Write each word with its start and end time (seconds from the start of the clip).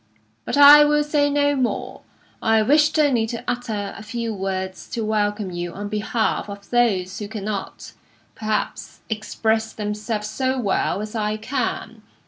But 0.45 0.57
I 0.57 0.83
will 0.83 1.03
say 1.03 1.29
no 1.29 1.55
more; 1.55 2.01
I 2.41 2.63
wished 2.63 2.97
only 2.97 3.27
to 3.27 3.43
utter 3.47 3.93
a 3.95 4.01
few 4.01 4.33
words 4.33 4.89
to 4.89 5.05
welcome 5.05 5.51
you 5.51 5.73
on 5.73 5.89
behalf 5.89 6.49
of 6.49 6.71
those 6.71 7.19
who 7.19 7.27
cannot, 7.27 7.91
perhaps, 8.33 9.01
express 9.11 9.71
themselves 9.73 10.25
so 10.27 10.59
well 10.59 11.01
as 11.01 11.13
I 11.13 11.37
can. 11.37 12.01